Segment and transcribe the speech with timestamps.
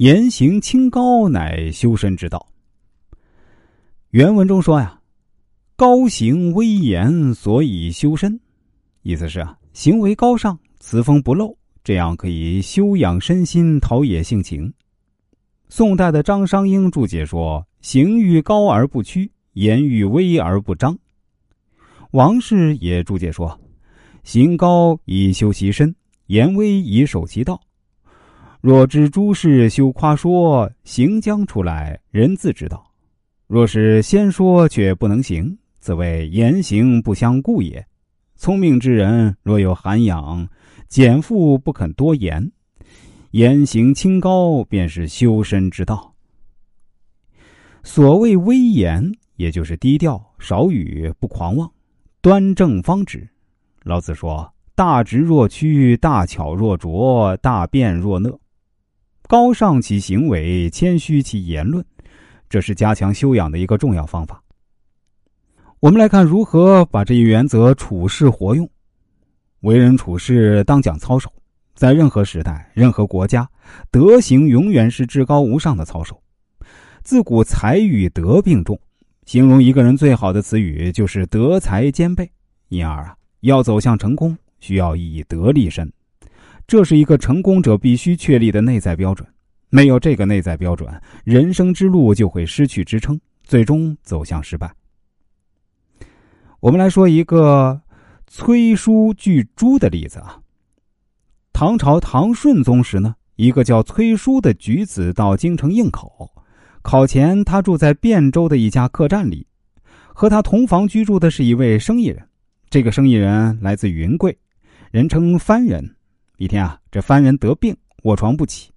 [0.00, 2.48] 言行清高，乃修身之道。
[4.12, 4.98] 原文中说呀，
[5.76, 8.40] 高行威严，所以修身。
[9.02, 14.72] 意思是啊，行为高尚，词风不露，这样可以修养身心，陶冶性情。
[15.68, 20.98] 宋代的张商英注解说：“行欲高而不屈，言欲威而不张。”
[22.12, 23.60] 王氏也注解说
[24.24, 25.94] ：“行高以修其身，
[26.28, 27.60] 言威以守其道。
[28.60, 32.84] 若知诸事休夸说，行将出来，人自知道。
[33.46, 37.84] 若是先说却不能行，此谓言行不相顾也。”
[38.36, 40.46] 聪明之人若有涵养，
[40.88, 42.52] 简复不肯多言，
[43.30, 46.14] 言行清高，便是修身之道。
[47.82, 51.70] 所谓威严，也就是低调、少语、不狂妄、
[52.20, 53.26] 端正方直。
[53.84, 58.38] 老子说：“大直若屈，大巧若拙，大辩若讷。”
[59.30, 61.84] 高尚其行为，谦虚其言论，
[62.48, 64.42] 这是加强修养的一个重要方法。
[65.78, 68.68] 我们来看如何把这一原则处事活用。
[69.60, 71.32] 为人处事当讲操守，
[71.76, 73.48] 在任何时代、任何国家，
[73.92, 76.20] 德行永远是至高无上的操守。
[77.04, 78.76] 自古才与德并重，
[79.26, 82.28] 形容一个人最好的词语就是德才兼备。
[82.68, 85.88] 因而啊，要走向成功，需要以德立身，
[86.70, 89.28] 这是一个成功者必须确立的内在标准。
[89.70, 90.88] 没有这个内在标准，
[91.24, 94.72] 人生之路就会失去支撑，最终走向失败。
[96.60, 97.80] 我们来说一个
[98.28, 100.38] 崔叔拒朱的例子啊。
[101.52, 106.30] 唐朝唐顺宗时呢，一个叫崔叔的举子到京城应考，
[106.82, 109.44] 考前他住在汴州的一家客栈里，
[110.14, 112.24] 和他同房居住的是一位生意人。
[112.68, 114.38] 这个生意人来自云贵，
[114.92, 115.96] 人称番人。
[116.40, 118.70] 一天啊，这番人得病，卧床不起。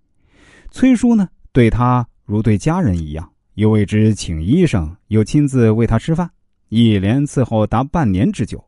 [0.70, 6.30] 崔叔呢，对他如对家人一样，又为之请医生，又亲自喂他吃饭。
[6.68, 8.62] 一连伺候达半年之久。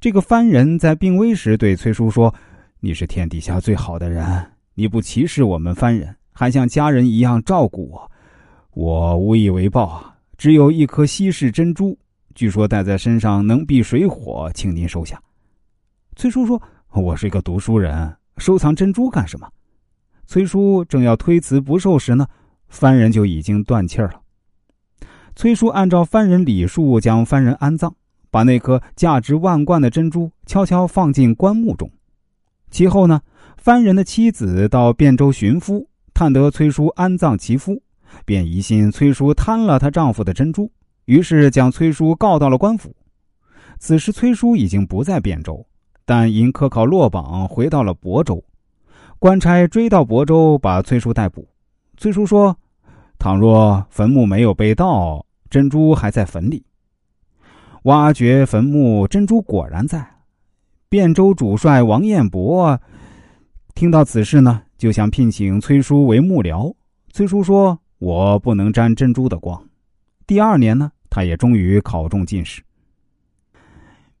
[0.00, 2.34] 这个番人在病危时对崔叔说
[2.80, 8.10] ：“你是天底下最好的人，你不歧视我们番人，还像家人一样照顾我，
[8.70, 10.16] 我无以为报啊！
[10.38, 11.98] 只有一颗稀世珍珠，
[12.34, 15.22] 据说戴在身上能避水火，请您收下。”
[16.16, 16.60] 崔叔说
[17.00, 19.48] ：“我是一个读书人，收藏珍珠干什么？”
[20.26, 22.26] 崔叔正要推辞不受时呢，
[22.68, 24.20] 番人就已经断气了。
[25.34, 27.94] 崔叔按照番人礼数将番人安葬，
[28.30, 31.90] 把那颗价值万贯的珍珠悄悄放进棺木中。
[32.70, 33.22] 其后呢，
[33.56, 37.82] 番人的妻子到汴州寻夫，探得崔叔安葬其夫，
[38.24, 40.70] 便疑心崔叔贪了她丈夫的珍珠，
[41.06, 42.94] 于是将崔叔告到了官府。
[43.78, 45.66] 此时崔叔已经不在汴州，
[46.04, 48.42] 但因科考落榜，回到了亳州。
[49.18, 51.48] 官差追到亳州，把崔叔逮捕。
[51.96, 52.56] 崔叔说。
[53.18, 56.66] 倘若坟墓没有被盗，珍珠还在坟里。
[57.84, 60.04] 挖掘坟墓，珍珠果然在。
[60.90, 62.76] 汴州主帅王彦博
[63.76, 66.74] 听到此事呢，就想聘请崔叔为幕僚。
[67.12, 69.64] 崔叔说：“我不能沾珍珠的光。”
[70.26, 72.60] 第二年呢，他也终于考中进士。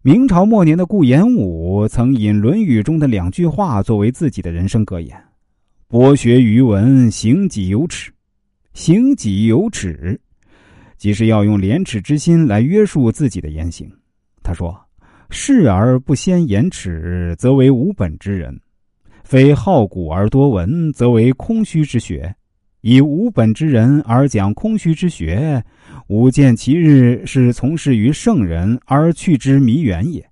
[0.04, 5.16] 明朝末年的顾炎武曾引《论语》中的两句话作为自己的人生格言
[5.86, 8.12] ：“博学于文，行己有耻。”
[8.74, 10.20] 行己有耻，
[10.98, 13.88] 即是要用廉耻之心来约束自己的言行。
[14.42, 14.76] 他说
[15.30, 18.52] ：“视而不先言耻，则为无本之人；
[19.22, 22.34] 非好古而多闻，则为空虚之学。
[22.80, 25.64] 以无本之人而讲空虚之学，
[26.12, 30.22] 吾见其日是从事于圣人而去之弥远也。”